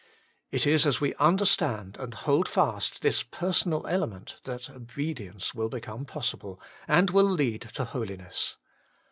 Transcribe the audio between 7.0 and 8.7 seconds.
will lead to holiness.